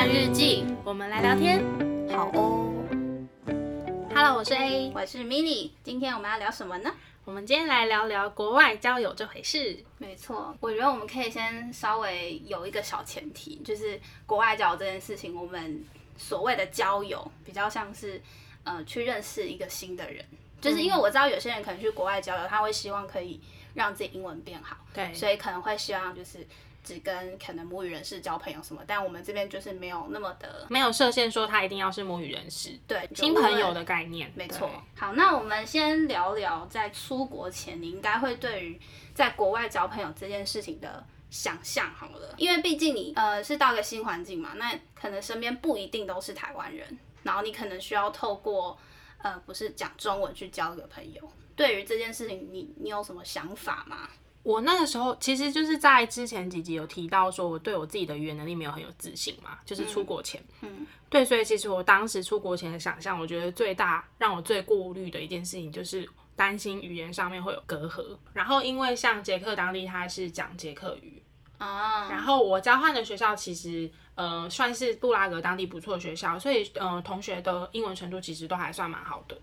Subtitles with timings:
[0.00, 1.62] 换日记，我们来聊天，
[2.08, 2.72] 好哦。
[4.14, 6.90] Hello，我是 A，我是 Mini，今天我们要聊什么呢？
[7.26, 9.76] 我们今天来聊聊国外交友这回事。
[9.98, 15.84] 没错，我觉得我们可以先稍微有一个小前提，就是国外交友这件事情，我们
[16.16, 18.22] 所谓的交友比较像是
[18.64, 20.24] 呃去认识一个新的人，
[20.62, 23.38] 就是因为我知道有些人可能去国外交友，他会希望可以
[23.74, 26.46] 让自己英文变好，对，所以可能会希望就是。
[26.82, 34.70] 只跟可能母语人士交朋友什么，但我们这边就是没有那么的，没有设限说他一定要是母语人士，对，新朋友的概念，没错。
[34.96, 38.80] 好，那我们先聊聊在出国前，你应该会对于
[39.14, 48.78] 在国外交朋友这件事情的想象好了，因为毕竟你呃是到一个新环境嘛，那可能身边不一定都是台湾人，然后你可能需要透过
[49.18, 51.30] 呃不是讲中文去交一个朋友。
[51.54, 54.08] 对于这件事情，你你有什么想法吗？
[54.42, 68.16] 我那个时候其实就是在之前几集有提到说，我对我自己的语言能力没有很有自信嘛，就是出国前，嗯，嗯，对，所以其实我当时出国前的想象，我觉得最大让我最顾虑的一件事情就是担心语言上面会有隔阂。
[68.32, 71.22] 然后因为像捷克当地他是讲捷克语
[71.58, 79.36] 啊，然后我交换的学校其实呃算是布拉格当地不错的学校，所以呃同学的英文程度其实都还算蛮好的。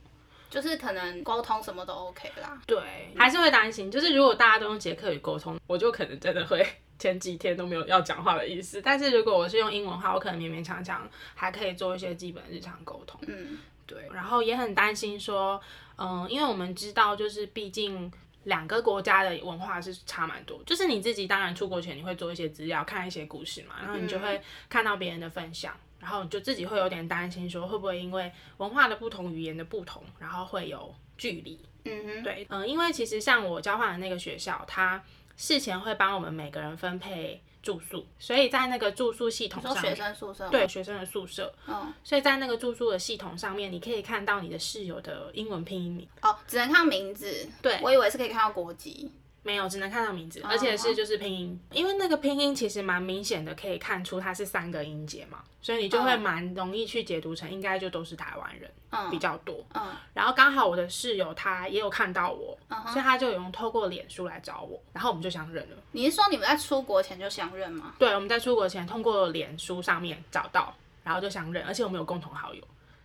[0.50, 2.78] 就是可能沟通什么都 OK 啦，对，
[3.17, 3.92] 还是会担心。
[3.92, 6.66] 就是如果大家都用捷克语沟通，我就可能真的会
[6.98, 8.81] 前几天都没有要讲话的意思。
[8.81, 13.20] 但是如果我是用英文的话，我可能勉勉强强还可以做一些基本日常沟通。
[13.28, 14.08] 嗯，对。
[14.14, 15.62] 然后也很担心说，
[15.98, 18.11] 嗯，因为我们知道，就是毕竟
[18.45, 20.59] 两个国家的文化是差蛮多。
[20.66, 25.78] 就是你自己当然出国前你会做一些资料，看一些故事嘛，然后你就会看到别人的分享。
[26.00, 31.59] 然后你就自己会有点担心，说会不会因为文化的不同、语言的不同，然后会有距离。
[31.86, 35.02] 嗯哼，对，嗯，因为其实像我交换的那个学校，它
[35.36, 41.54] 事前会帮我们每个人分配住宿，所以在那个住宿系统上，学生宿舍，对，学生的宿舍。
[41.67, 46.08] 嗯，所以在那个住宿的系统上面，你可以看到你的室友的英文拼音名。
[46.21, 47.48] 哦，只能看名字。
[47.61, 49.10] 对，我以为是可以看到国籍。
[49.47, 58.69] 没有，只能看到名字，而且是就是拼音，因为那个拼音其实蛮明显的，可以看出它是三个音节嘛，所以你就会蛮容易去解读成应该就都是台湾人
[59.09, 59.65] 比较多。
[59.73, 62.58] 嗯，然后刚好我的室友他也有看到我，
[62.91, 65.77] 所以他就有用透过脸书来找我，然后我们就相认了。
[65.93, 67.93] 你是说你们在出国前就相认吗？
[67.97, 70.75] 对，我们在出国前通过脸书上面找到，
[71.05, 72.61] 然后就相认，而且我们有共同好友。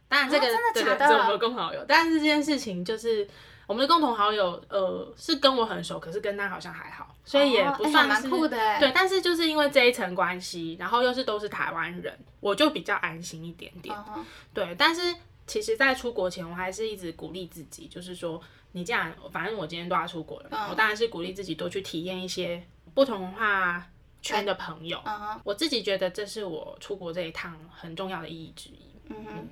[0.08, 1.08] 当然这个真的假的？
[1.08, 3.28] 这我们有共同好友，但是这件事情就是。
[3.66, 8.78] 我们的共同好友，呃，是跟我很熟，可是跟他好像还好，所以也不算是、哦欸、酷的。
[8.80, 13.96] 对，但是就是因为这一层关系，然后又是都是台湾人，我就比较安心一点点。
[13.96, 15.14] 哦、对，但是
[15.46, 18.40] 其实，在出国前，我还是一直鼓励自己，就是说，
[18.72, 22.62] 你这样，反正我今天都要出国了，哦、我当然是鼓励自己多去体验一些
[22.94, 23.86] 不同文化
[24.20, 25.00] 圈的朋友。
[25.04, 28.92] 嗯、我自己觉得这是我出国这一趟很重要的意义之一。
[29.08, 29.48] 嗯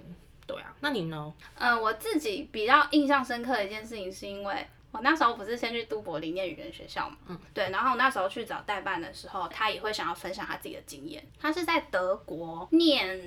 [0.52, 1.32] 对啊，那你呢？
[1.54, 11.24] 嗯、呃，我自己比较印象深刻的一件事情，是因为我那时候不是先去都柏林念语言学校嘛，嗯，对，然后那时候去找代办的时候，他也会想要分享他自己的经验。
[11.38, 13.20] 他是在德国念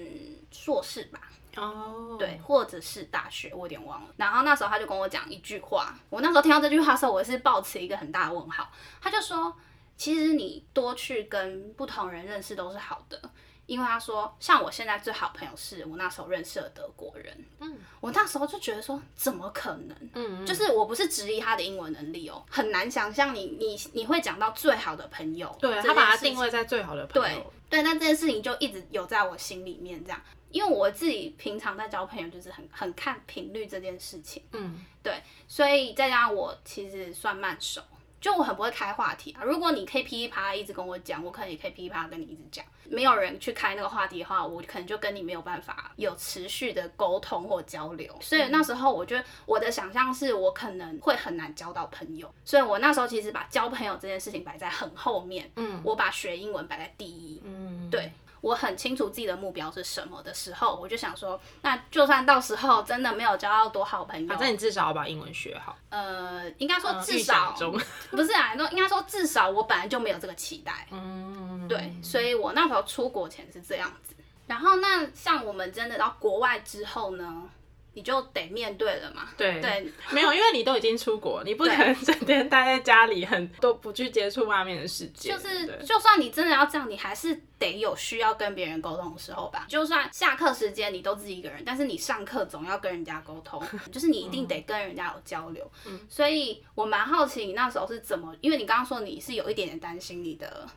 [0.52, 1.22] 硕士吧？
[1.56, 4.08] 哦，对，或者是大学，我有点忘了。
[4.18, 8.70] 然后那时候他就跟我讲一句话，我那时候听到这句话的时候，我是抱持一个很大的问号。
[9.00, 9.56] 他就说，
[9.96, 13.22] 其实你多去跟不同人认识都是好的。
[13.66, 19.98] 因为他说，像我现在最好朋友是我那时候认识的德国人，嗯，我那时候就觉得说，怎么可能？
[20.14, 27.28] 嗯，就是我不是质疑他的英文能力哦，很难想象你你你会讲到最好的朋友，对，他把他定位在最好的朋友，
[27.70, 37.82] 对对，那这件事情就一直有在我心里面这样，因为我自己平常在交朋友就是很很看频率这件事情，嗯，对，所以再加上我其实算慢熟。
[38.24, 42.64] 就我很不会开话题啊，如果你可以噼里啪啦一直跟我讲，我可能也可以噼里啪啦跟你一直讲。
[42.86, 48.18] 没有人去开那个话题的话，我可能就跟你没有办法有持续的沟通或交流。
[48.22, 58.10] 所以那时候我觉得我的想象是我可能会很难交到朋友，所以我那时候其实把交朋友这件事情摆在很后面，嗯，我把学英文摆在第一，嗯，对。
[58.44, 65.78] 我很清楚自己的目标是什么的时候，我就想说，那就算到时候真的没有交到多好朋友，反正你至少要把英文学好。
[65.88, 67.72] 呃，应该说至少，呃、
[68.12, 70.86] 不是啊，应该说至少我本来就没有这个期待。
[70.92, 74.14] 嗯，对，所以我那时候出国前是这样子。
[74.46, 77.50] 然后那像我们真的到国外之后呢？
[77.94, 79.30] 你就得面对了嘛。
[79.38, 85.32] 对对，没有，因为你都已经出国，你不可能整天待在家里，很都不去接触外面的世界。
[85.32, 89.66] 就是，就算你真的要这样，你还是得有需要跟别人沟通的时候吧。
[89.70, 93.62] 就算下课时间你都自己一个人，但是你上课总要跟人家沟通，
[93.92, 95.70] 就是你一定得跟人家有交流。
[95.86, 100.68] 嗯，所以我蛮好奇你那时候是怎么，因为你刚刚说你是有一点点担心你的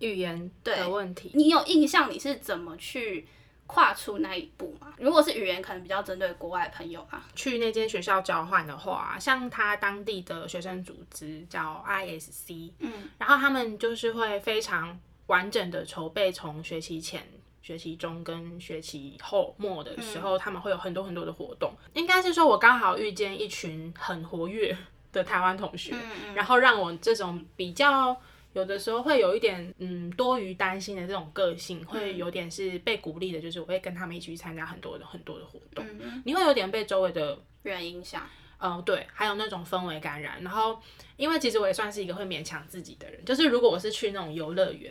[0.00, 3.26] 语言的问题，你有印象你是怎么去？
[3.66, 4.92] 跨出那一步嘛？
[4.98, 7.26] 如果是语言，可能比较针对国外朋友啊。
[7.34, 17.26] 去那间学校交换的话，像他当地的学生组织叫 ISC，嗯，然后他们就是会非常完整的筹备，从学期前、
[17.60, 21.72] 学期中跟学期后末的时候，嗯、他们会有很多很多的活动。
[21.94, 24.76] 应该是说，我刚好遇见一群很活跃
[25.12, 28.16] 的台湾同学，嗯嗯，然后让我这种比较。
[28.56, 35.84] 有的时候会有一点嗯多余担心的这种个性，会有点是被鼓励的，就是我会跟他们一起去参加很多的很多的活动。
[35.86, 38.26] 嗯、你会有点被周围的人影响，
[38.58, 40.42] 嗯，对，还有那种氛围感染。
[40.42, 40.80] 然后，
[41.18, 44.90] 因为其实我也算是一个会勉强自己的人，就是如果我是去那种游乐园，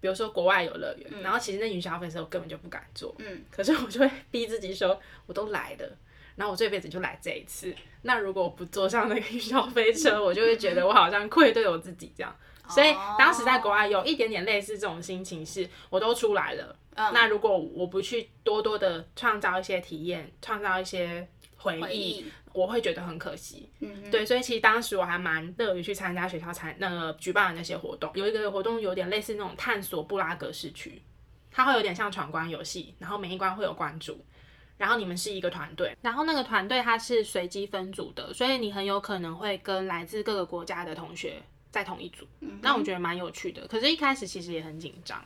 [0.00, 5.98] 比如说国外游乐园，嗯、然后其实那云霄飞车我根本就不敢坐，嗯，可是我就会 逼自己说，我都来了，
[6.36, 7.74] 然后我这辈子就来这一次。
[8.00, 12.34] 那如果我不坐上那个 云霄飞车，我就会觉得我好像愧对我自己这样。
[12.68, 23.68] 所以当时在国外有一点点类似这种心情，是我都出来了，嗯、那如果我不去多多的创造一些体验，创造一些回忆，回忆我会觉得很可惜。
[23.80, 28.10] 嗯，对，所以其实当时我还蛮乐于去参加学校参那个举办的那些活动。
[28.14, 31.02] 有一个活动有点类似那种探索布拉格市区，
[31.50, 34.24] 它会有点像闯关游戏，然后每一关会有关注，
[34.78, 41.42] 然后你们是一个团队，然后那个团队它是随机分组的，所以你很有可能会跟来自各个国家的同学。
[41.74, 42.24] 在同一组，
[42.62, 43.66] 那我觉得蛮有趣的。
[43.66, 45.20] 可是，一开始其实也很紧张，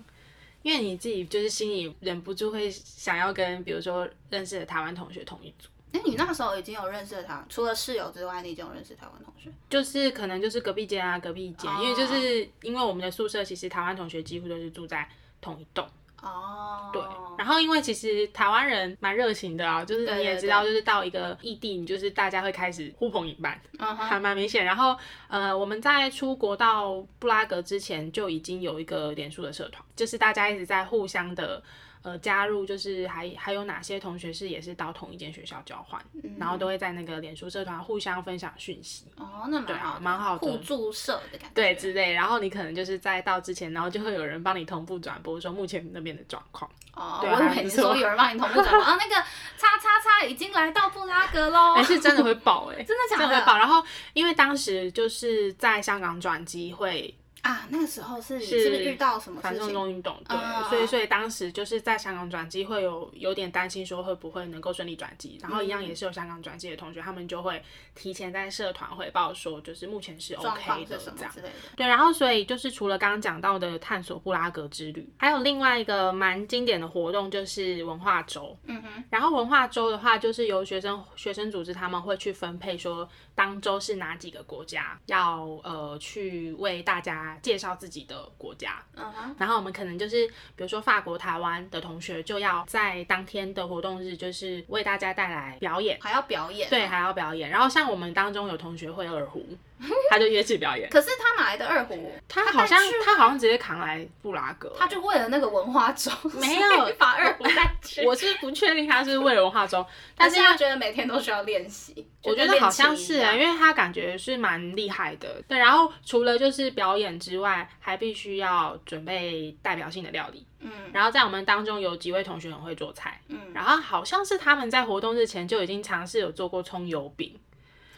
[0.62, 5.68] 因为你自己就是心里忍不住会想要跟，比如说认识的台湾同学同一组。
[5.92, 9.52] 哎、欸，你那时候已经有认识他，除了室友之外，你已经有认识台湾同学？
[9.68, 15.06] 就是可能就是隔壁间啊，隔壁间，因为就是因为我们的宿舍其实台湾同学几乎都是住在
[15.42, 15.86] 同一栋。
[16.22, 16.92] 哦，oh.
[16.92, 17.02] 对，
[17.38, 23.94] 然后因为其实台湾人蛮热情的啊，就是你也知道，就是到一个异地，你就是大家会开始呼朋引伴，uh huh.
[23.94, 24.64] 还蛮明显。
[24.64, 24.96] 然后
[25.28, 31.62] 呃，我们在出国到布拉格之前就已经有一个脸书的社团，就是大家一直在互相的。
[32.08, 39.04] 呃，加入就是还还有哪些同学是也是到同一间学校交换，嗯、然后都会在那个脸书社团互相分享讯息。
[39.16, 41.54] 哦，那蛮好，蛮好的，互助社的感觉。
[41.54, 42.14] 对，之类。
[42.14, 46.70] 然后你可能就是在到之前，然后就会有人帮你同步转播说目前那边的状况。
[46.94, 49.14] 哦，对我以为你说有人帮你同步转播啊，那个
[49.58, 51.74] 叉叉叉已经来到布拉格喽。
[51.74, 53.22] 哎，是真的会爆哎、欸，真的假的？
[53.24, 53.58] 真的会爆。
[53.58, 53.84] 然后
[54.14, 57.14] 因为当时就是在香港转机会。
[57.48, 60.14] 啊，那个时候是是不是遇到什么反送中运动？
[60.28, 67.62] 对，嗯、所以所以当时就是在香港转机，会有有点担心说会不会能够顺利转机，然后一样也是有香港转机的同学，他们就会
[67.94, 71.32] 提前在社团汇报说，就是目前是 OK 的这样。
[71.74, 78.54] 对，然后所以就是除了刚刚讲到的探索布拉格之旅，还有另外一个蛮经典的活动就是文化周。
[78.66, 83.08] 嗯哼，然后文化周的话，就是由学生学生组织他们会去分配说。
[83.34, 97.50] 当周是哪几个国家要呃去为大家介绍自己的国家嗯哼然后我们可能就是比如说法国、台湾的同学就要在当天的活动日，就是为大家带来表演，还要表演，对，还要表演。
[97.50, 99.44] 然后像我们当中有同学会二胡。
[100.10, 102.12] 他就约去表演，可是他哪来的二胡？
[102.28, 106.10] 他好像他好像直接扛来布拉格，他就为了那个文化周，
[106.40, 108.04] 没有把二胡带去。
[108.04, 109.84] 我是不确定他是为了文化周，
[110.16, 112.06] 但是他觉得每天都需要练习。
[112.24, 115.40] 我觉得好像是啊，因为他感觉是蛮厉害的。
[115.46, 120.44] 对，然后除了就是表演之外，还必须要准备代表性的料理。
[120.60, 127.38] 嗯，然后在我们当中有几位同学很会做菜，嗯，然后好像是他们在活动日前就已经尝试有做过葱油饼。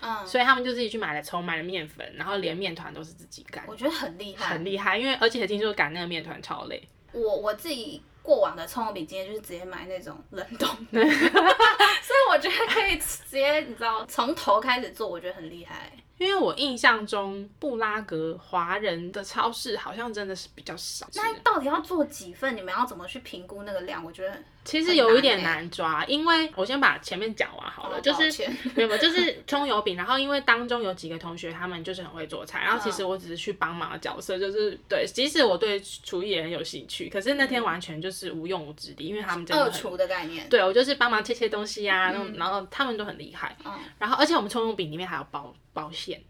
[0.01, 3.65] 嗯，所以他们就自己去买了葱，买了面粉，然后连面团都是自己擀。
[3.67, 6.83] 我觉得很厉害，很厉害，因为而且听说擀那个面团超累。
[7.13, 15.91] 我我自己过往的葱油饼经验就是直接买那种冷冻的， 所以我觉得可以直接你知道从头开始做，我觉得很厉害。
[16.21, 21.09] 因为我印象中布拉格华人的超市好像真的是比较少。
[21.15, 22.55] 那到底要做几份？
[22.55, 24.05] 你们要怎么去评估那个量？
[24.05, 29.97] 我觉得其实有一点难抓，因为我先把前面讲完好了，哦、就是没有，就是葱油饼。
[29.97, 40.47] 然后因为当中有几个同学他们就是很会做菜，然后其实我只是去帮忙的角色，就是对，即使我对厨艺也很有兴趣，可是那天完全就是无用武之地，因为他们真的二厨的概念。
[40.51, 43.57] 对，我就是帮忙切切东西啊，嗯、然后他们都很厉害。
[43.65, 46.23] 嗯、然后而且我们葱油饼里面还有包包馅。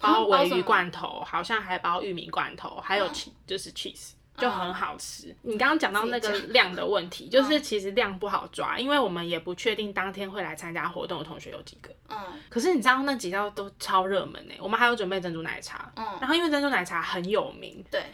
[0.00, 3.10] 包鲔鱼罐头，好像还包玉米罐头，还有
[3.44, 5.34] 就是 cheese，就很好吃。
[5.42, 11.92] 你刚刚讲到那个量的问题，就是其实量不好抓，因为我们也不确定当天会来参加活动的同学有几个。
[12.10, 12.16] 嗯。
[12.48, 15.90] 可是你知道那几道都超热门呢，我们还有准备珍珠奶茶。
[15.96, 16.06] 嗯。
[16.20, 17.84] 然后因为珍珠奶茶很有名。
[17.90, 18.04] 对。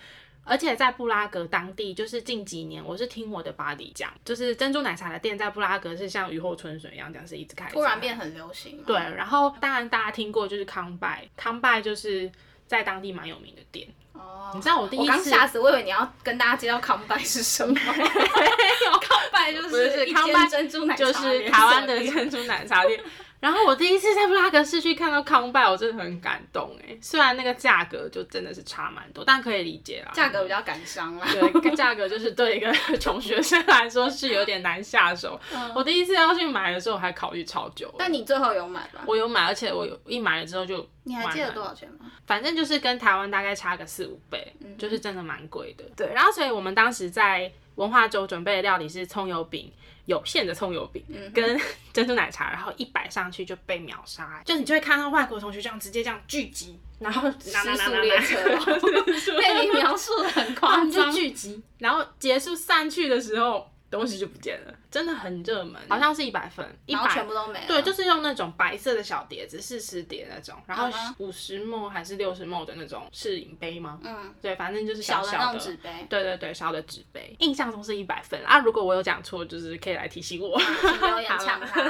[0.45, 8.83] 而且在布拉格当地，就是近几年，我是听我的 buddy 讲，就是珍珠奶茶的店在布拉格是像雨后春笋一样，这样是一直开，突然变很流行。
[8.87, 12.31] 对，然后当然大家听过就是康拜，康拜就是
[12.67, 13.89] 在当地蛮有名的店。
[14.13, 14.35] 哦。
[14.45, 17.75] 哦，你知道我第一次，我刚吓死，我以为你要跟大家介绍康拜是什么。
[17.81, 23.01] 康拜就是康拜珍珠奶茶，就是台湾的珍珠奶茶店。
[23.45, 26.97] 然后我第一次在布拉格市区看到康拜，我真的很感动哎。
[27.03, 30.11] 虽然那个价格就真的是差蛮多，但可以理解啦。
[30.15, 31.27] 价格比较感伤啦。
[31.31, 35.39] 对，价格就是对一个穷学生来说是有点难下手。
[35.53, 37.95] 嗯、我第一次要去买的时候，我还考虑超久。
[37.99, 39.03] 但你最后有买吧？
[39.07, 40.89] 我有买，而且我有一买了之后就。
[41.07, 42.11] 你还记得多少钱吗？
[42.27, 45.85] 反正就是跟台湾大概差个四五倍，嗯、就是真的蛮贵的。
[45.95, 49.73] 对，然后所以我们当时在文化周准备的料理是葱油饼。
[50.07, 51.03] 有馅的葱油饼
[51.33, 51.59] 跟
[51.91, 58.37] 珍珠奶茶，然后一摆上去就被秒杀，就你就会看到外国同学这样直接这样聚集，然后失速列车，
[59.41, 63.67] 被你描述的很夸张，聚集，然后结束散去的时候。
[63.95, 67.67] 东西就不见了，真的很热门，好像是一百份，然后全部都没了。
[67.69, 74.01] 对，就是用那种白色的小碟子，四十碟那种，然后五十 ml 还是六十 ml 的那种试饮杯吗？
[74.03, 75.89] 嗯，对，反正就是小小的纸杯。
[76.09, 78.59] 对对对，小的纸杯，印象中是一百份啊。
[78.59, 80.61] 如果我有讲错，就是可以来提醒我。
[80.61, 81.83] 有点抢他，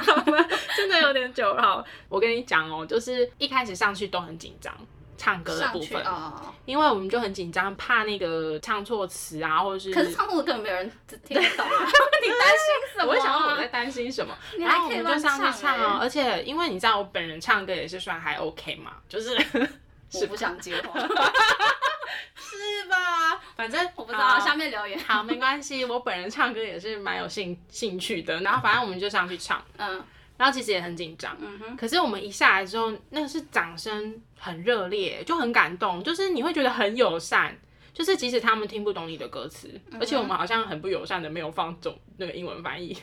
[0.76, 1.54] 真的有点久。
[1.54, 4.76] 了，我跟你讲哦，就是一开始上去都很紧张。
[5.16, 9.92] 唱歌的部分，哦、因为我们就很紧张，怕那个唱错词啊，或者是……
[9.92, 10.90] 可是唱错根本没有人
[11.26, 11.70] 听得懂啊！
[12.22, 13.06] 你担心什么？
[13.06, 15.98] 我会想说我在担心什么，然后我们就上去唱啊。
[16.00, 19.36] 而且因为你知道，我本人唱歌也是算还 OK 嘛，就是
[20.20, 20.98] 我不想接话，
[22.34, 23.40] 是吧？
[23.56, 28.40] 反正我不知道，下面留言好，没关系，我本人唱歌也是蛮有兴兴趣的。
[28.40, 30.02] 然后反正我们就上去唱，嗯。
[30.36, 31.36] 然后其实也很紧张，
[31.76, 37.56] 可是我们一下来之后，那个是掌声很热烈，就很感动，就是你会觉得很友善，
[37.92, 42.96] 就是即使他们听不懂你的歌词，嗯、而且我们好像很不友善的没有放中那个英文翻译。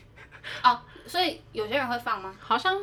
[0.63, 2.35] 哦，所以有些人会放吗？
[2.39, 2.77] 好像。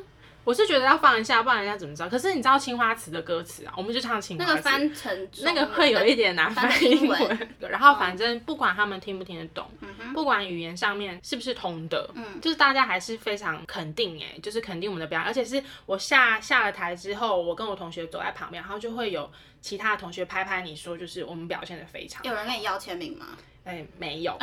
[0.48, 2.08] 我是觉得要放一下，不然人家怎么知道？
[2.08, 4.50] 可是你知道青花瓷的歌词啊，我们就唱青花瓷。
[4.50, 7.48] 那个翻成那个会有一点难翻英文。
[7.58, 15.26] 然后反正不管他们听不听得懂，嗯、不管语言上面是不是通的，嗯、就是大家还是非常肯定哎，就是肯定我们的表演。
[15.26, 22.24] 而且是我下下了台之后，我跟我同学走在旁边，然后就会有其他的同学拍拍你说，就是我们表现的非常。
[22.24, 23.26] 有人跟你要签名吗？
[23.64, 24.34] 哎、欸，没有。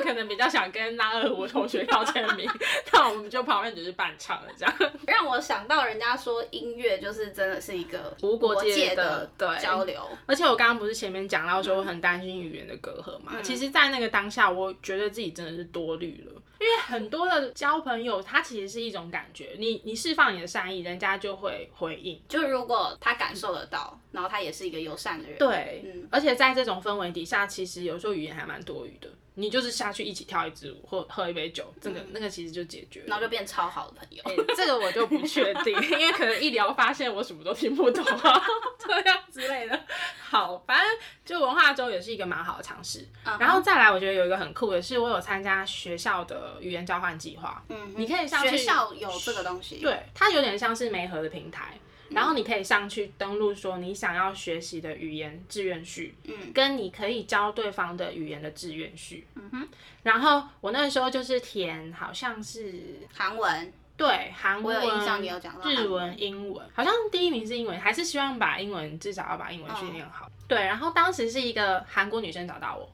[0.00, 2.48] 可能比较想跟拉二胡同学要签名，
[2.92, 4.74] 那我们就旁边只是伴唱了这样。
[5.06, 10.02] 让我想到人家说音乐就是真的是一个无国界的对交流。
[10.26, 13.32] 而且我刚刚不是前面讲到说我很担心语言的隔阂嘛？
[13.34, 22.20] 嗯、其实，在那个当下，我觉得自己真的是多虑了，因为很多的交朋友，它其实是一种感觉，你你释放你的善意，人家就会回应。
[22.28, 25.38] 就如果他感受得到，然后他也是一个友善的人。
[25.38, 26.08] 对，嗯。
[26.10, 29.08] 而且在这种氛围底下，其实有时候语言还蛮多余的。
[29.38, 34.22] 你就是下去一起跳一支舞，或喝一杯酒，这个、嗯、那个其实就解决了，然后就变超好的朋友。
[34.24, 38.42] 欸、这个我就不确定，因为可能一聊发现我什么都听不懂啊，
[38.78, 39.80] 这样之类的。
[40.28, 40.86] 好，反正
[41.24, 43.06] 就文化周也是一个蛮好的尝试。
[43.24, 43.40] Uh huh.
[43.40, 47.62] 然后再来，我觉得有一个很酷的是，我有参加学校的语言交换计划。
[47.68, 48.50] 嗯，你可以上去。
[48.50, 49.76] 学校有这个东西。
[49.76, 51.78] 对，它有点像是媒合的平台。
[52.10, 59.68] 然后你可以上去登录说你想要学习的语言志愿序，嗯，跟你可以教对方的语言的志愿序，嗯哼。
[60.02, 70.26] 然后我那个时候就是填好像是韩文，对，韩文、我有印象你有讲日文、英文，好像第一名是英文，还是希望把英文至少要把英文训练好。
[70.26, 72.90] 哦、对，然后当时是一个韩国女生找到我，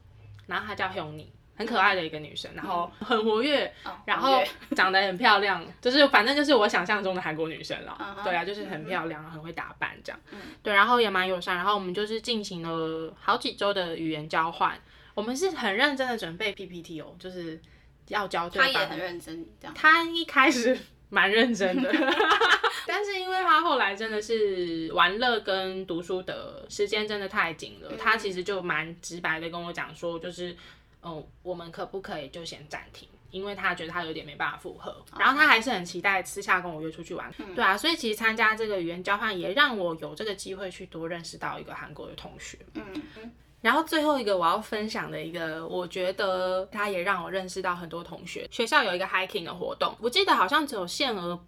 [0.47, 1.27] 然后她叫 Hyuni。
[1.57, 4.43] 很可爱的一个女生，然后很活跃，嗯、然后
[4.75, 7.97] 长得很漂亮， 就是反正就是我想象中的韩国女生了。
[8.25, 10.21] 对啊，就是很漂亮，很会打扮这样。
[10.33, 14.77] 嗯、对，然后也蛮友善，然后我们就是进行了好几周的语言交换。
[15.15, 17.61] 我们是很认真的准备 PPT 哦，就是
[18.09, 18.73] 要教对方。
[18.73, 19.75] 他也很认真，这样。
[19.75, 20.77] 他一开始
[21.09, 21.89] 蛮认真的，
[22.85, 30.57] 但是因为他后来真的是玩乐跟读书的时间真的太紧了，嗯、他其实就蛮直白的跟我讲说，就是。
[31.05, 33.09] 哦，我们可不可以就先暂停？
[33.31, 37.33] 因为他觉得他有点没办法负荷，然后他还是很期待私下跟我约出去玩。
[37.39, 42.59] 嗯、对啊，所以其实参加这个语言交换也让我有这个机会去多认识到一个韩国的同学。
[42.75, 42.85] 嗯
[43.17, 43.33] 嗯。
[43.61, 48.47] 然后最后一个我要分享的一个，我觉得他也让我认识到很多同学。
[48.51, 51.45] 学校有一个 hiking 的活动，我记得好像只有限额。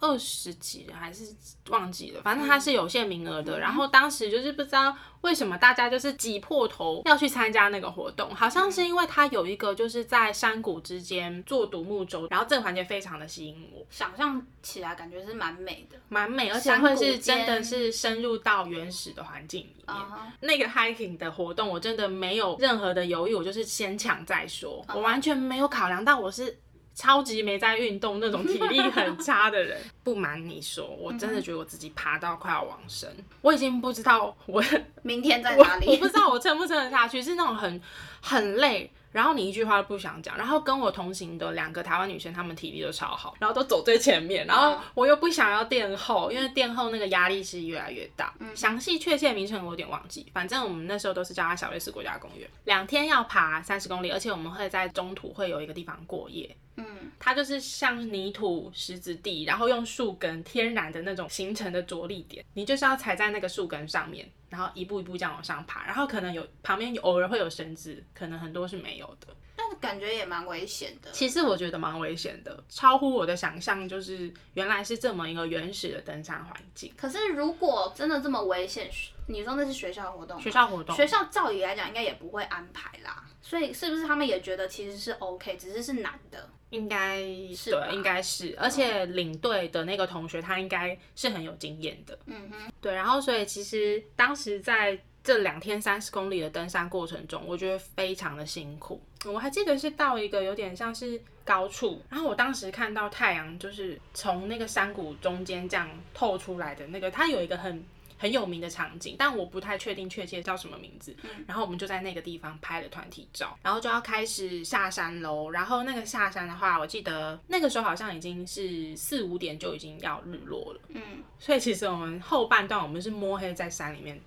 [0.00, 1.34] 二十几人还是
[1.68, 3.58] 忘记了，反正它是有限名额的。
[3.58, 13.86] 嗯、然后当时就是不知道为什么大家就是挤破头要去参加那个活动，好像是因为它有一个就是在山谷之间做独木舟，然后这个环节非常的吸引我。
[13.90, 19.96] 想象起来感觉是蛮美的，蛮美，而且会是真的是深入到原始的环境里面。
[20.40, 26.58] 那个 hiking 的活动我真的没有任何的犹豫，我就是先抢再说，我完全没有考量到我是。
[27.00, 29.80] 超级没在运动那种体力很差的人。
[30.04, 33.08] 不瞒你说，我真的觉得我自己爬到快要往生，
[33.40, 34.62] 我已经不知道我
[35.02, 37.80] 明天在哪里，我， 我不知道我撑不撑得下去，是那种很
[38.20, 38.90] 很累。
[39.12, 48.32] 然后你一句话都不想讲，然后跟我同行的两个台湾女生，她们体力都超好，然后都走最前面，然后我又不想要垫后，因为垫后那个压力是越来越大。
[48.38, 56.56] 嗯，详细确切名称我有点忘记，反正我们那时候都是叫它小瑞士国家公园，两天要爬三十公里，而且我们会在中途会有一个地方过夜。
[56.80, 64.28] 嗯，它就是像泥土石子地，然后用树根天然的那种形成的着力点，你就是要踩在那个树根上面。
[64.48, 69.28] 然后一步一步这样往上爬，然后可能有旁边有偶尔会有绳子，可能很多是没有的，
[69.76, 71.10] 感觉也蛮危险的。
[71.12, 76.92] 其实我觉得蛮危险的，超乎我的想象，就是原来是这么一个原始的登山环境。
[76.96, 78.90] 可是如果真的这么危险，
[79.26, 80.40] 你说那是学校活动？
[80.40, 83.24] 学校活动，学校照理来讲应该也不会安排啦。
[83.42, 86.48] 所以是不是他们也觉得其实是 OK，只是是难的？
[86.70, 87.18] 应该
[87.52, 99.02] 是对，应该是，而且领队的那个同学他应该是很有经验的，嗯哼，对，然后所以其实当时在这两天三十公里的登山过程中，我觉得非常的辛苦。
[99.24, 107.84] 我还记得是到一个有点像是高处，然后我当时看到太阳就是从那个山谷中间这样透出来的那个，它有一个很。
[108.20, 111.16] 很有名的场景，但我不太确定确切叫什么名字。
[111.22, 111.42] 嗯。
[111.48, 115.48] 然后我们就在那个地方拍了团体照，然后就要开始下山喽。
[115.48, 120.80] 然后那个下山的话，我记得那个时候好像已经是四五点就已经要日落了。
[120.88, 121.00] 嗯。
[121.38, 124.22] 所以其实我们后半段我们是摸黑在山里面走，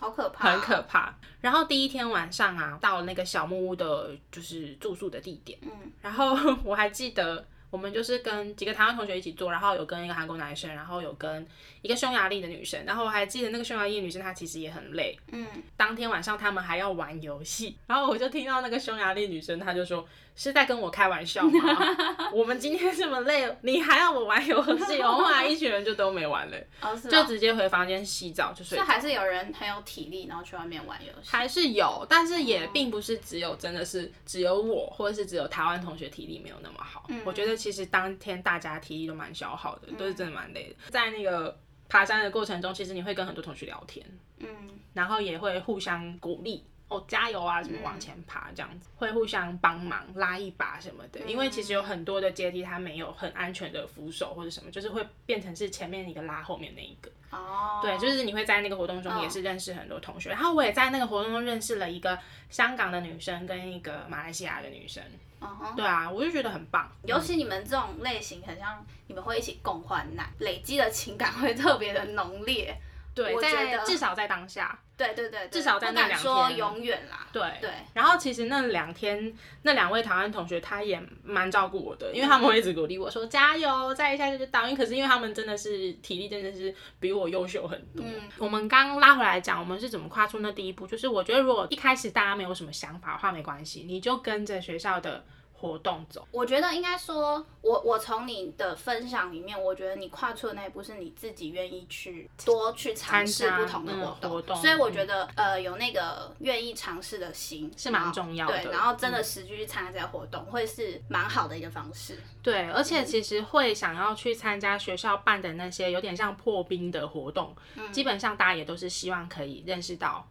[0.00, 1.14] 好可怕，很可怕。
[1.40, 5.58] 然后第一天晚上啊，到那个小木屋的，就是住宿的地点。
[5.62, 5.92] 嗯。
[6.02, 7.46] 然后 我还记得。
[7.70, 11.46] 我们就是跟几个台湾同学一起做，然后有跟一个韩国男生，然后有跟
[11.82, 15.46] 一个匈牙利的女生，然后我还记得那个匈牙利的女生她其实也很累，嗯，
[15.76, 20.06] 当天晚上他们还要玩游戏，然后我就听到那个匈牙利女生她就说。
[20.36, 21.78] 是在跟我开玩笑吗？
[22.32, 25.02] 我们今天这么累，你还要我玩游戏？
[25.02, 28.78] 后来一群人就都没玩了，哦哦、就直接回房间洗澡就睡。
[28.78, 31.28] 就还是有人很有体力，然后去外面玩游戏。
[31.30, 37.04] 还是有，但是也并不是只有，真的是只有我，或者是只有台湾同学体力没有那么好。
[37.08, 40.90] 嗯、我觉得其实当天大家体力都蛮消耗的，都是真的蛮累的。
[40.90, 44.04] 在那个爬山的过程中，其实你会跟很多同学聊天，
[44.38, 44.48] 嗯，
[44.94, 46.64] 然后也会互相鼓励。
[46.90, 47.62] 哦，加油啊！
[47.62, 51.20] 什么往前爬这样子，会互相帮忙拉一把什么的。
[51.20, 57.08] 因为其实有很多的阶梯，它没有很安全的扶手或者什么，就是会变成是前面一个拉后面那一个。
[57.30, 57.78] 哦。
[57.80, 62.18] 对，就是你会在那个活动中也是认识很多同学，然后我也在那个活动中认识了一个
[62.48, 65.00] 香港的女生跟一个马来西亚的女生。
[65.40, 65.72] 哦。
[65.76, 66.90] 对啊，我就觉得很棒。
[67.04, 72.80] 尤其你们这种类型，很像你们会一起共患难，累积的情感会特别的浓烈。
[73.14, 74.78] 对，在至少在当下。
[75.06, 76.18] 对对对，至少在那两天。
[76.18, 77.26] 说永远啦。
[77.32, 77.70] 对对。
[77.94, 79.32] 然后其实那两天，
[79.62, 84.64] 那两位台湾同学他也蛮照顾我的，因为他们会一直鼓励我说加油，再一下就到。
[84.64, 88.04] 因为可是因为他们真的是体力真的是比我优秀很多。
[88.04, 88.28] 嗯。
[88.38, 90.86] 我们刚拉回来讲，我们是怎么跨出那第一步？
[90.86, 95.24] 就是我觉得如果一开始大家没有什么想法的话，没关系，你就跟着学校的。
[95.60, 103.92] 活动走，我觉得应该说，我我从你的分享里面，我觉得你跨出的那一步是你自己愿意去多去尝试不同的
[104.22, 108.62] 活动，所以我觉得呃有那个愿意尝试的心是蛮重要的。
[108.62, 112.18] 对，然后真的实际去参加这些活动，会是蛮好的一个方式。
[112.42, 120.26] 对，而且其实会想要去参加学校办的那些有点像破冰的活动，嗯，基本上大家也都是希望可以认识到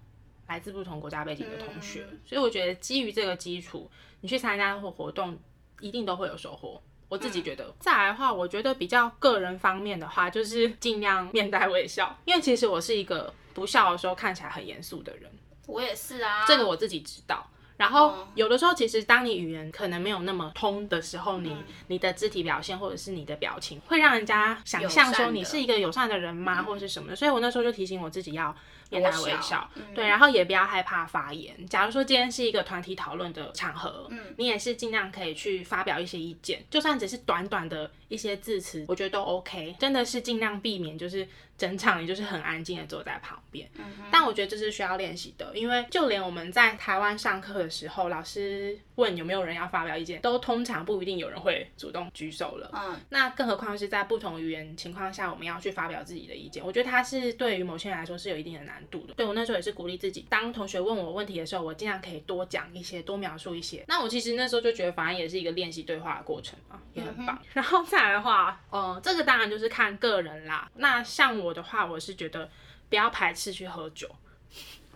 [0.48, 3.88] 来自不同国家背景的同学，嗯，所以我觉得基于这个基础。
[4.22, 5.38] 你去参加或活动，
[5.80, 6.82] 一定都会有收获。
[7.08, 15.32] 我自己觉得，嗯、再来的话，我觉得比较个人方面的话，就是尽量面带微笑，因为其实我是一个不笑的时候看起来很严肃的人。
[15.66, 17.50] 我也是啊，这个我自己知道。
[17.78, 21.56] 然后有的时候，其实当你语言可能没有那么通的时候，你
[21.88, 27.16] 你的肢体表现或者是你的表情，会让人家想象说你是一个友善的人吗，或者是什么的。
[27.16, 28.56] 所以我那时候就提醒我自己要。
[28.90, 31.56] 面带微笑，对，然后也不要害怕发言。
[31.68, 39.76] 假如说今天是一个团体讨论的场合，嗯，你也是尽量可以去发表一些意见，就算只是短短的一些字词，我觉得都 OK。
[39.80, 43.70] 真的是尽量避免就是整场你就是很安静的坐在旁边。
[43.78, 52.72] 嗯，但我觉得这是需要练习的，因为就连我们在台湾上课的时候，老师问有没有人要发表意见，都通常不一定有人会主动举手了。
[52.74, 58.79] 嗯，那更何况是在不同语言情况下，我们要去发表自己的意见，我觉得它是对于某些人来说是有一定的难。
[58.90, 63.84] 度的，对，我那时候也是鼓励自己，当同学问我问题的时候，我尽量可以多讲一些，多描述一些。
[63.88, 67.38] 那我其实那时候就觉得，反而也是一个练习对话的过程嘛，也很棒。
[67.42, 70.70] 嗯、然后再来的话，呃，这个当然就是看个人啦。
[70.76, 72.50] 那像我的话，我是觉得
[72.90, 74.10] 不要排斥去喝酒，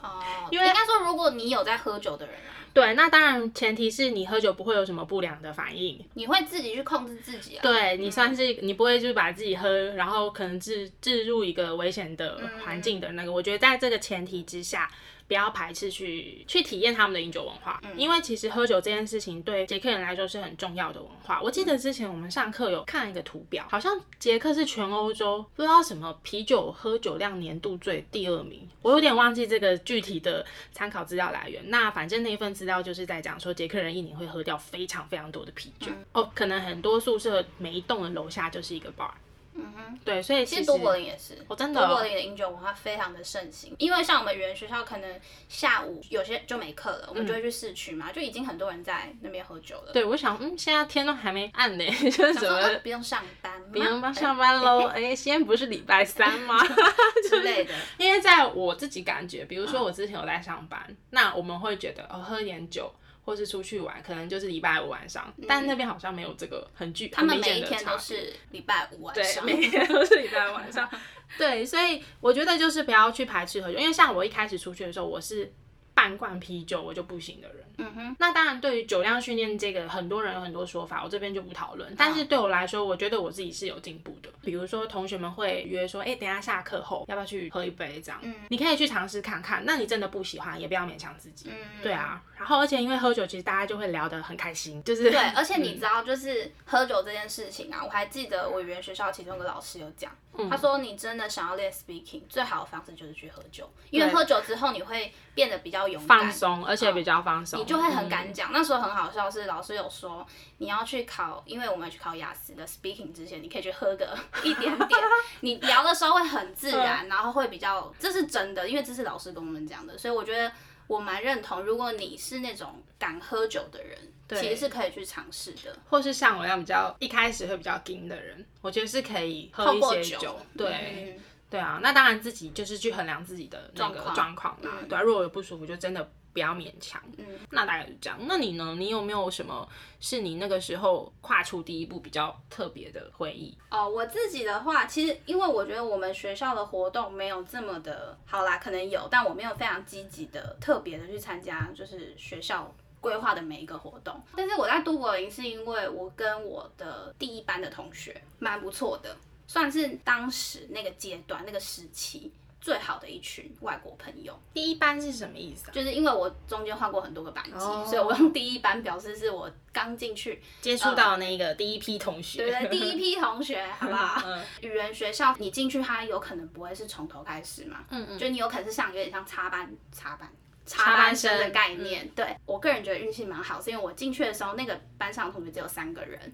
[0.02, 2.63] 哦，因为应该说，如果你有在喝酒的人啊。
[2.74, 7.62] 对，那当然前提是你喝酒不会有什么不良的反应，你会自己去控制自己啊。
[7.62, 13.32] 对，你算是、嗯、你不会就是把自己喝，然后可能置置入一个危险的环境的那个。
[13.32, 14.90] 嗯、我觉得在这个前提之下。
[15.26, 21.42] 不要排斥去去体验他们的饮酒文化，嗯，因为其实喝酒这件事情对捷克人来说是很重要的文化。
[21.42, 31.64] 我记得之前我们上课有看一个图表，好像捷克是全欧洲不知道什么啤酒喝酒量年度最第二名，我有点忘记这个具体的参考资料来源。
[31.70, 39.12] 那反正那一份资料就是在讲说捷克人一年会喝掉非常非常多的啤酒，嗯，哦，可能很多宿舍每一栋的楼下就是一个 bar。
[39.56, 43.76] 嗯哼，对，所以其实，都柏林也是，哦，真的，哦，都柏林的饮酒文化非常的盛行。
[43.78, 49.92] 因为像我们语言学校，可能下午有些就没课了，我们就会去市区嘛，嗯，就已经很多人在那边喝酒了。
[49.94, 54.88] 对，我想，嗯，现在天都还没暗呢， 就是怎么，啊，不用上班，不用上班喽。
[54.88, 56.58] 哎，欸，现在不是礼拜三吗？
[57.30, 57.74] 之类的。
[57.98, 62.94] 因为在我自己感觉，比如说我之前有在上班，嗯，那我们会觉得哦，喝一点酒。
[63.26, 67.08] 或是出去玩，可能就是礼拜五晚上，嗯、但那边好像没有这个很具。
[67.08, 70.90] 他们每一天都是礼拜五晚上，对，每天都是礼拜五晚上。
[71.38, 75.52] 对，所以我觉得就是不要去排斥喝酒，因为像我一开始出去的时候，我是
[75.94, 77.58] 半罐啤酒我就不行的人。
[77.78, 81.92] 嗯哼，那当然，对于酒量训练这个，很多人有很多说法，我这边就不讨论。
[81.98, 84.30] 但是对我来说，我觉得我自己是有进步的。
[84.44, 88.20] 比如说，同学们会约说，哎、欸，等一下下课后要不要去喝一杯这样？
[88.22, 89.64] 嗯，你可以去尝试看看。
[89.66, 91.50] 那你真的不喜欢，也不要勉强自己。
[91.50, 92.22] 嗯，对啊。
[92.38, 95.20] 然后，而且因为喝酒，其实大家就会聊得很开心，就是对。
[95.36, 108.52] 而且你知道，就是喝酒这件事情啊，我还记得我语言学校其中一个老师有讲，嗯、他说你真的想要练 speaking，最好的方式就是去喝酒，因为喝酒之后你会变得比较勇敢、放松，而且比较放松，你就会很敢讲。
[108.52, 110.26] 嗯、那时候很好笑，是老师有说
[110.58, 115.00] 你要去考，因为我们要去考雅思的 speaking 之前，你可以去喝个一点点，
[115.42, 120.52] 你聊的时候会很自然，然后会比较，这是真的，因为这是老师跟我们讲的，所以我觉得
[120.88, 121.62] 我蛮认同。
[121.62, 136.12] 如果你是那种敢喝酒的人，对其实是可以去尝试的，或是像我一样比较一开始会比较硬的人，我觉得是可以喝一些酒，酒对，嗯、对啊，那当然自己就是去衡量自己的那个状况啦，嗯、对啊，如果有不舒服就真的。
[136.34, 138.20] 不要勉强，嗯，那大概是这样。
[138.28, 138.76] 那你呢？
[138.78, 139.68] 你有没有什么
[140.00, 143.56] 是你那个时候跨出第一步比较特别的回忆？
[143.70, 154.20] 哦，我自己的话，其实因为我觉得我们学校的活动没有这么的好啦，可能有，但我没有非常积极的、特别的去参加，就是学校规划的每一个活动。
[154.36, 159.16] 但是我在都柏林是因为我跟我的第一班的同学蛮不错的，
[159.46, 162.32] 算是当时那个阶段那个时期。
[162.64, 165.74] 最好的一群外国朋友，第一班是什么意思啊？
[165.74, 167.86] 就是因为我中间换过很多个班级，oh.
[167.86, 174.22] 所以我用第一班表示是我刚进去接触到那个第一批同学，对对，第一批同学， 好不好？
[174.26, 180.32] 嗯、语言学校你进去，它有可能不会是从头开始嘛，嗯嗯，就你有可能是上有点像插班、插班、
[180.66, 182.06] 插班生的概念。
[182.06, 186.34] 嗯、对我个人觉得运气蛮好，是因为我进去的时候，那个班上的同学只有三个人。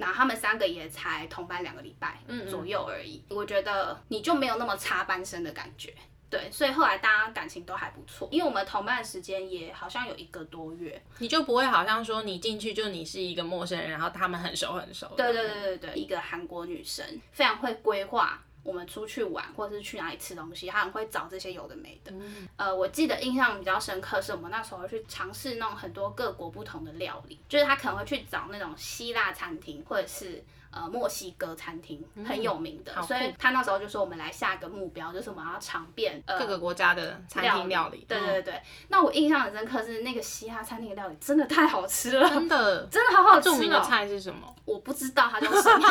[0.00, 5.94] 那他们三个也才同班两个礼拜左右而已，嗯嗯，我觉得你就没有那么插班生的感觉，
[6.30, 18.42] 对，所以后来大家感情都还不错，因为我们同班的时间也好像有一个多月，你就不会好像说你进去就你是一个陌生人，然后他们很熟很熟，对对对对对，一个韩国女生非常会规划。
[18.62, 22.12] 我们出去玩，或者是去哪里吃东西，他很会找这些有的没的。
[22.12, 30.44] 嗯、呃，我记得印象比较深刻是我们那时候去尝试那种很多各国不同的料理，就是他可能会去找那种希腊餐厅，或者是。
[30.70, 38.04] 呃，墨西哥餐厅很有名的，嗯、所以他那时候就说我们来下一个目标，就是我们要尝遍呃各个国家的餐厅料理。
[38.08, 43.50] 对对对，嗯、那我印象很深刻是那个西哈餐厅的料理真的太好吃了，真的 真的好好吃。
[43.50, 44.54] 著名的菜是什么？
[44.64, 45.88] 我不知道它叫什么。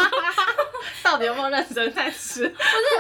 [1.04, 2.48] 到底有没有认真在吃？
[2.48, 2.56] 不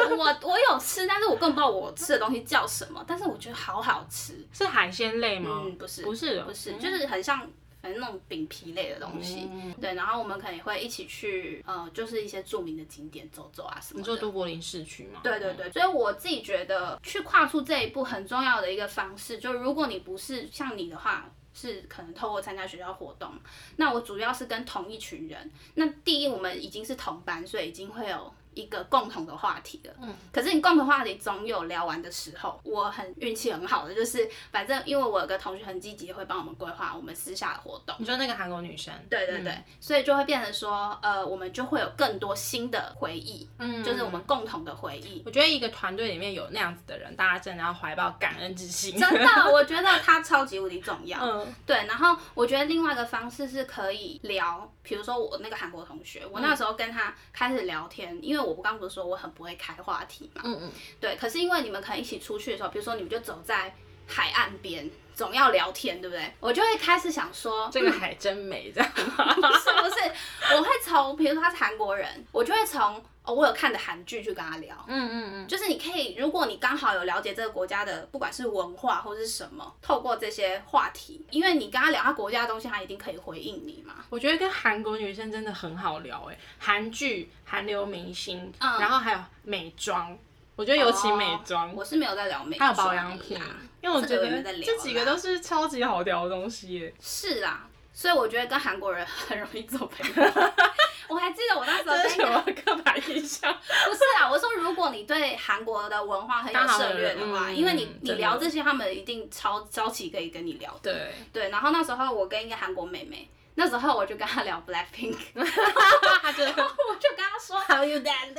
[0.09, 4.45] 是我，我有吃，但是我更不知道我吃的东西叫什么，但是我觉得好好吃。
[4.51, 5.61] 是海鲜类吗？
[5.63, 7.47] 嗯，不是，不是，不是，就是很像。
[7.81, 13.99] 反正那种饼皮类的东西，嗯、对，然后我们可能会一起去，呃，就是一些著名的景点走走啊什么的。
[13.99, 15.21] 你说都柏林市区嘛？
[15.23, 23.31] 对对对，所以我自己觉得去跨出这一步很重要的一个方式，就如果你不是像你的话，是可能透过参加学校活动，
[23.77, 25.49] 那我主要是跟同一群人。
[25.75, 28.33] 那第一，我们已经是同班，所以已经会有。
[28.59, 32.59] 一个共同的话题了，嗯，可是你共同话题总有聊完的时候。
[32.63, 37.95] 我很运气很好的，就是反正因为我有个同学很积极，会帮我们规划我们私下的活动。
[37.99, 38.93] 你说那个韩国女生？
[39.09, 45.23] 对对对，嗯、所以就会变成说，呃，我们就会有更多新的回忆，嗯，就是我们共同的回忆。
[45.25, 48.97] 我觉得一个团队里面有那样子的人，大家真的要怀抱感恩之心。
[48.99, 51.19] 真的，我觉得他超级无敌重要。
[51.23, 51.85] 嗯，对。
[51.87, 61.15] 然后我觉得另外一个方式是可以聊，比如说我那个韩国同学，我那时候跟他开始聊天，嗯、因为我不刚不是说我很不会开话题嘛，嗯嗯，对。
[61.15, 63.73] 可是因为你们可能一起出去的时候，比如说你们就走在
[64.07, 64.89] 海岸边。
[65.19, 66.33] 总要聊天，对不对？
[66.39, 70.55] 我就会开始想说，这个海真美，这样 是不是？
[70.55, 74.75] 我会从，比如说他是韩国人，我就会从哦，我有看的韩剧去跟他聊。
[74.87, 75.47] 嗯嗯嗯。
[75.47, 83.95] 就是你可以，如果你刚好有了解这个国家的，不管是文化或是什么，透过这些话题，因为你跟他聊他国家的东西，他一定可以回应你嘛。
[84.09, 90.17] 我觉得跟韩国女生真的很好聊，哎，韩剧、韩流明星，嗯，然后还有美妆。
[90.55, 93.39] 我觉得尤其美妆，我是没有在聊美妆，还有保养品，
[93.81, 96.93] 因为我觉得这几个都是超级好聊的东西耶。
[96.99, 97.65] 是啦，
[97.99, 100.31] 所以我觉得跟韩国人很容易做朋友。
[101.09, 103.53] 我还记得我那时候在什么刻板印象？
[103.53, 110.73] 不是啊，我说如果你对韩国的文化很有涉猎的话，因为你你聊这些，他们一定超超级可以跟你聊。
[110.81, 118.33] 对对，然后那时候我跟一个韩国妹妹，那时候我就跟她聊 Blackpink， 我就跟她说 How you doing？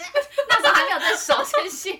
[0.48, 1.98] 那时候还没有在说，谢谢。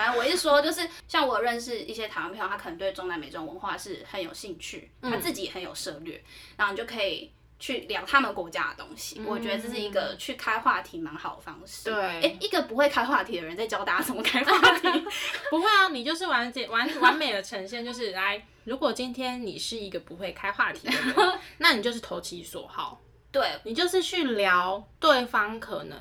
[0.00, 6.24] 反正我一说，就是像我认识一些台湾朋友，他可能对中南美洲文化是很有兴趣，他自己也很有涉猎，
[6.56, 9.20] 然后你就可以去聊他们国家的东西。
[9.26, 11.90] 我觉得这是一个去开话题蛮好的方式。
[11.90, 14.88] 对，哎，一个不会开话题的人在教大家怎么开话题，
[15.50, 22.98] 不会啊，你就是完结完完美的呈现，就是来，如果今天你是一个不会开话题的人， 那你就是投其所好，
[23.30, 25.98] 对，你就是去聊对方可能。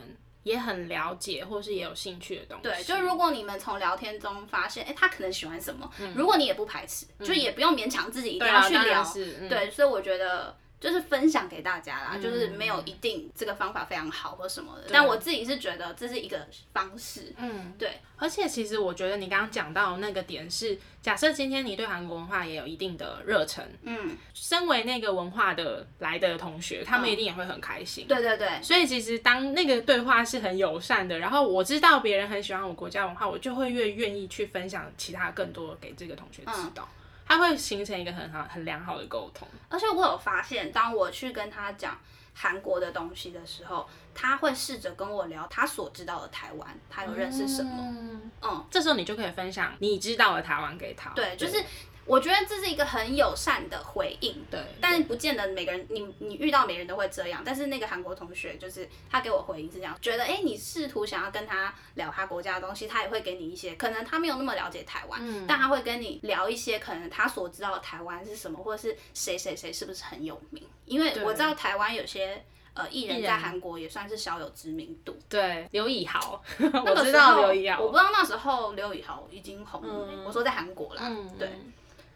[0.50, 2.64] 也很了解，或是也有兴趣的东西。
[2.64, 9.04] 对，就如果你们从聊天中发现，哎、欸，他可能喜欢什么，嗯、如果你也不排斥，嗯、就也不用勉强自己一定要去聊。
[9.48, 10.56] 对，所以我觉得。
[10.80, 17.34] 就是分享给大家啦，嗯、就是没有一定这个方法非常好或什么的，但我自己是觉得这是一个方式。
[17.38, 18.00] 嗯，对。
[18.18, 28.06] 而且其实我觉得你刚刚讲到那个点是，假设今天你对韩国文化也有一定的热忱，嗯，身为那个文化的来的同学，他们一定也会很开心。
[28.08, 28.62] 对对对。
[28.62, 36.88] 所以其实当那个对话是很友善的，然后我知道别人很喜欢我国家文化，我就会越愿意去分享其他更多给这个同学知道。
[36.94, 36.99] 嗯
[37.30, 41.96] 它会形成一个很好、很良好的沟通，而且我有发现，当我去跟他讲
[42.34, 51.64] 韩国的东西的时候，他会试着跟我聊他所知道的台湾，他有认识什么，嗯，嗯，这时候你就可以分享你知道的台湾给他，对，就是。
[52.10, 57.44] 我觉得这是一个很友善的回应，对，但是不见得每个人，你你遇到每个人都会这样。
[57.46, 70.64] 但是那个韩国同学就是他给我回应是这样，觉得哎，你试图想要跟他聊他国家的东西，他也会给你一些，可能他没有那么了解台湾，嗯，但他会跟你聊一些可能他所知道的台湾是什么，或者是谁谁谁是不是很有名？
[70.86, 72.44] 因为我知道台湾有些
[72.74, 81.48] 呃艺人在韩国也算是小有知名度，对，刘以豪， 我知道刘以豪，我不知道那时候刘以豪已经红了，嗯，我说在韩国啦，嗯，对。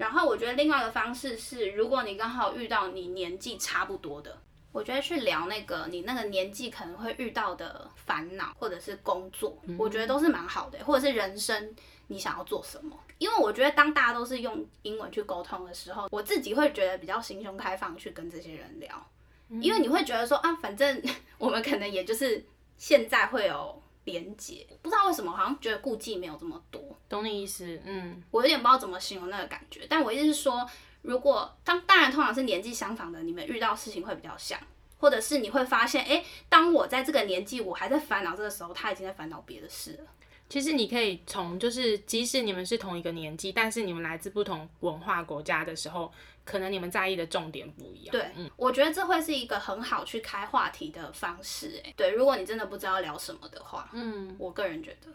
[0.04, 4.38] 然后我觉得另外一个方式是，如果你刚好遇到你年纪差不多的，
[4.74, 11.74] 我觉得去聊那个你那个年纪可能会遇到的烦恼，或者是工作，我觉得都是蛮好的，或者是人生
[12.08, 13.00] 你想要做什么。
[13.18, 19.10] 因为我觉得当大家都是用英文去沟通的时候，我自己会觉得比较心胸开放去跟这些人聊，
[19.62, 21.02] 因为你会觉得说啊，反正
[21.40, 22.44] 我们可能也就是
[22.78, 23.82] 现在会有。
[24.06, 26.82] 连接，不知道为什么，好像觉得顾忌没有这么多。
[27.08, 29.86] 懂你意思，嗯，我有点不知道怎么形容那个感觉。
[29.90, 30.70] 但我意思是说，
[31.02, 34.60] 如果当当然通常是年纪相仿的，你们遇到事情会比较像，
[34.98, 40.06] 或者是你会发现，哎，当我在这个年纪，我还在烦恼这个时候，他已经在烦恼别的事了。
[40.54, 46.14] 其实你可以从，就是即使你们是同一个年纪，但是你们来自不同文化国家的时候，
[46.46, 48.12] 可能你们在意的重点不一样。
[48.12, 51.82] 对，嗯，我觉得这会是一个很好去开话题的方式。
[51.84, 55.08] 哎，对，如果你真的不知道聊什么的话，嗯，我个人觉得，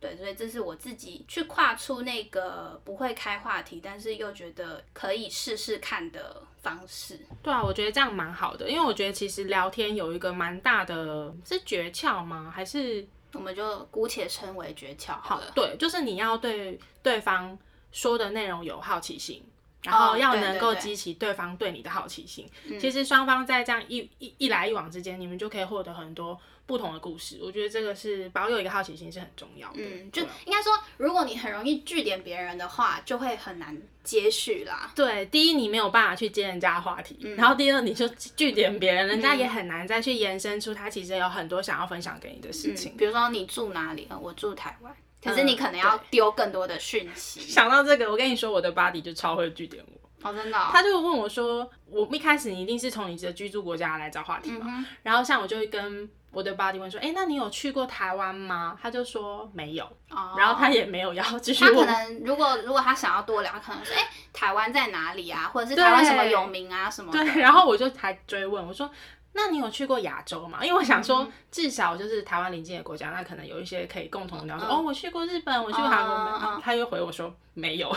[0.00, 7.20] 对，所以这是我自己去跨出那个不会开话题，但是又觉得可以试试看的方式。
[7.44, 12.52] 对啊，我觉得这样蛮好的，因为我觉得其实聊天有一个蛮大的，是诀窍吗？
[12.52, 13.06] 还是？
[13.34, 15.50] 我们就姑且称为诀窍好了。
[15.54, 17.56] 对，就是你要对对方
[17.92, 19.44] 说的内容有好奇心，
[19.84, 22.48] 然后要能够激起对方对你的好奇心。
[22.70, 27.38] 哦、其实双方在这样一一一来一往之间，你们就可以获得很多不同的故事。
[27.42, 29.78] 我觉得这个是保有一个好奇心是很重要的。
[29.78, 33.76] 嗯，就应该说，如果你很容易据点别人的话，就会很难。
[34.02, 42.94] 接续啦，对，第一你没有办法去接人家的话题，嗯、然后第二你就据点别人，人家也很难再去延伸出他其实有很多想要分享给你的事情。
[42.94, 44.08] 嗯、比如说你住哪里？
[44.22, 47.40] 我住台湾，可是你可能要丢更多的讯息。
[47.40, 50.28] 嗯、 想到这个，我跟你说，我的 buddy 就超会拒点我。
[50.28, 50.68] 哦，真的、哦。
[50.72, 54.66] 他就问我说，我一开始你一定是从你的居住国家来找话题嘛？
[54.68, 56.10] 嗯、然后像我就会跟。
[56.32, 61.74] 我的 buddy 问说：“哎、欸，那你有去过台湾吗？”他就说没有，oh, 然后他也没有要继续问。
[61.74, 65.50] 他可能如果如果他想要多聊，可能说：“哎、欸，台湾在哪里啊？
[65.52, 68.88] 或者是台湾什么有名啊什么的。”对，然后我就还追问我说
[69.32, 70.64] ：“那你有去过亚洲吗？
[70.64, 74.68] 因为我想说，至少就是台湾邻近的国家，那可能有一些可以共同聊说。
[74.68, 76.14] 哦，我去过日本，我去过韩国。
[76.14, 77.94] Uh, 他又回我说没有。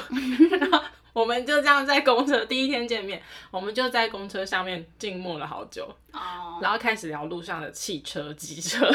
[0.59, 0.79] 然后
[1.11, 5.85] 我们就这样在公车第一天见面，我们就在公车上面静默了好久。
[6.11, 6.59] 哦。
[6.61, 8.87] 然后开始聊路上的汽车、机车。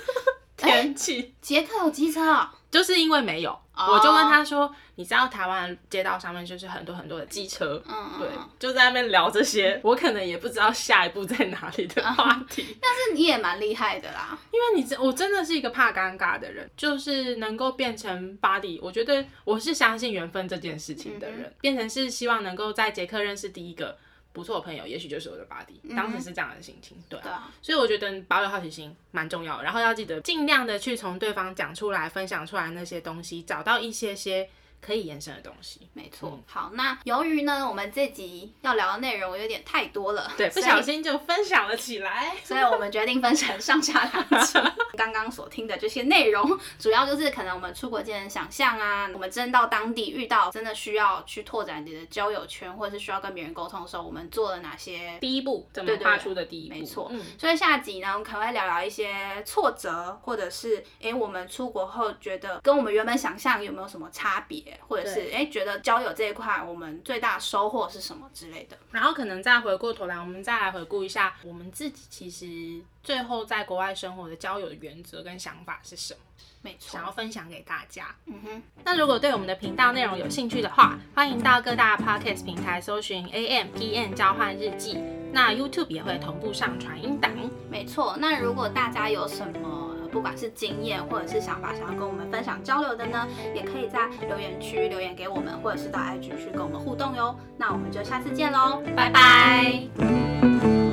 [0.56, 2.54] 天气，捷克有机车啊？
[2.70, 3.90] 就是因为没有，oh.
[3.90, 12.62] 我就问他说：“你知道台湾街道上面就是很多很多的机车，嗯，对，就在那边聊这些，我可能也不知道下一步在哪里的话题。
[12.74, 23.96] Uh, 但是你也蛮厉害的啦，因为你我真的是一个怕尴尬的人，就是能够变成 buddy，我觉得我是相信缘分这件事情的人，嗯、变成是希望能够在捷克认识第一个。”
[24.36, 27.18] 不错的朋友，也许就是我的 buddy，当时是这样的心情，对，
[27.62, 34.46] 所以我觉得保有好奇心蛮重要的，然后要记得尽量的去从对方讲出来、分享出来那些东西，找到一些些。
[34.80, 36.38] 可以延伸的东西，没错。
[36.46, 44.58] 好，那由于呢，我们这集要聊的内容有点太多了，对，不小心就分享了起来， 所以我们决定分成上下两集。
[44.96, 56.74] 刚刚所听的这些内容，主要就是可能我们出国前的想象啊，我们真到当地遇到真的需要去拓展你的交友圈，或者是需要跟别人沟通的时候，我们做了哪些第一步，怎么跨出的第一步？
[56.74, 57.08] 没错。
[57.10, 65.46] 嗯，所以下集呢，我们可能会聊聊一些挫折，或者是哎、欸，我们出国后觉得跟我们原本想象有没有什么差别，或者是哎。
[65.46, 68.76] 觉得交友这一块，我们最大收获是什么之类的？
[68.90, 76.20] 然后可能再回过头来，我们再来回顾一下我们自己，其实最后在国外生活的交友的原则跟想法是什么？
[76.60, 78.14] 没错，想要分享给大家。
[78.26, 78.62] 嗯哼。
[78.84, 84.98] 那如果对我们的频道内容有兴趣的话，欢迎到各大 podcast 平台搜寻 A M P N 交换日记。
[85.32, 87.32] 那 YouTube 也会同步上传音档。
[87.70, 88.16] 没错。
[88.18, 89.85] 那如果大家有什么？
[90.16, 97.36] 不管是经验或者是想法，想要跟我们分享交流的呢，也可以在留言区留言给我们，或者是到 IG 去跟我们互动哟。
[97.58, 100.85] 那我们就下次见喽，拜拜。